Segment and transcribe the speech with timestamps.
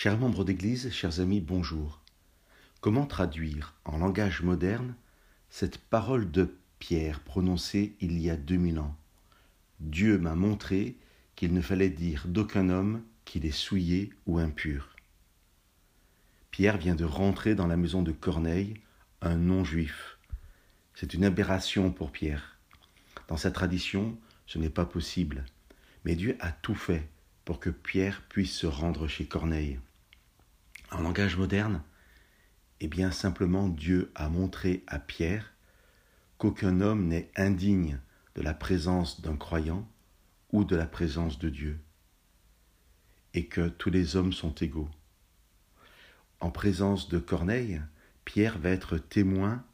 [0.00, 2.00] Chers membres d'Église, chers amis, bonjour.
[2.80, 4.94] Comment traduire en langage moderne
[5.50, 8.96] cette parole de Pierre prononcée il y a deux mille ans?
[9.80, 10.96] Dieu m'a montré
[11.34, 14.94] qu'il ne fallait dire d'aucun homme qu'il est souillé ou impur.
[16.52, 18.74] Pierre vient de rentrer dans la maison de Corneille,
[19.20, 20.16] un non-juif.
[20.94, 22.56] C'est une aberration pour Pierre.
[23.26, 25.44] Dans sa tradition, ce n'est pas possible.
[26.04, 27.08] Mais Dieu a tout fait
[27.44, 29.80] pour que Pierre puisse se rendre chez Corneille.
[30.90, 31.82] En langage moderne,
[32.80, 35.52] eh bien simplement Dieu a montré à Pierre
[36.38, 37.98] qu'aucun homme n'est indigne
[38.34, 39.86] de la présence d'un croyant
[40.52, 41.78] ou de la présence de Dieu,
[43.34, 44.88] et que tous les hommes sont égaux.
[46.40, 47.82] En présence de Corneille,
[48.24, 49.64] Pierre va être témoin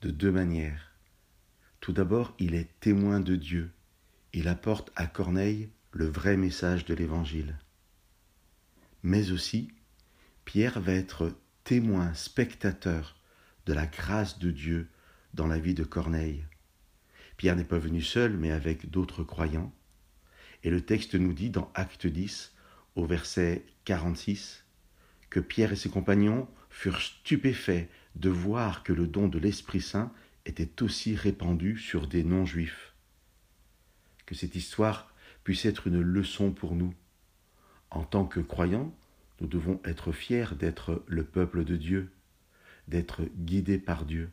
[0.00, 0.92] de deux manières.
[1.80, 3.72] Tout d'abord, il est témoin de Dieu.
[4.32, 7.58] Il apporte à Corneille le vrai message de l'Évangile.
[9.02, 9.72] Mais aussi,
[10.48, 13.20] Pierre va être témoin, spectateur
[13.66, 14.88] de la grâce de Dieu
[15.34, 16.42] dans la vie de Corneille.
[17.36, 19.74] Pierre n'est pas venu seul, mais avec d'autres croyants.
[20.64, 22.54] Et le texte nous dit dans Acte 10,
[22.96, 24.64] au verset 46,
[25.28, 30.10] que Pierre et ses compagnons furent stupéfaits de voir que le don de l'Esprit Saint
[30.46, 32.94] était aussi répandu sur des non-juifs.
[34.24, 35.12] Que cette histoire
[35.44, 36.94] puisse être une leçon pour nous.
[37.90, 38.96] En tant que croyants,
[39.40, 42.10] nous devons être fiers d'être le peuple de Dieu,
[42.88, 44.30] d'être guidés par Dieu.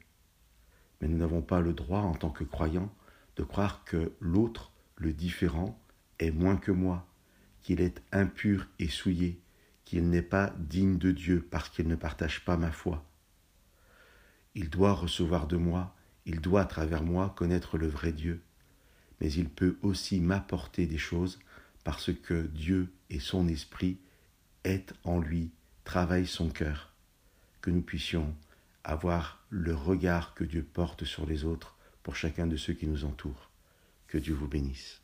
[0.99, 2.93] Mais nous n'avons pas le droit, en tant que croyants,
[3.35, 5.79] de croire que l'autre, le différent,
[6.19, 7.07] est moins que moi,
[7.61, 9.39] qu'il est impur et souillé,
[9.83, 13.05] qu'il n'est pas digne de Dieu parce qu'il ne partage pas ma foi.
[14.55, 18.41] Il doit recevoir de moi, il doit à travers moi connaître le vrai Dieu,
[19.19, 21.39] mais il peut aussi m'apporter des choses
[21.83, 23.99] parce que Dieu et son esprit
[24.65, 25.51] est en lui,
[25.85, 26.91] travaille son cœur,
[27.61, 28.35] que nous puissions
[28.83, 33.05] avoir le regard que Dieu porte sur les autres pour chacun de ceux qui nous
[33.05, 33.49] entourent.
[34.07, 35.01] Que Dieu vous bénisse.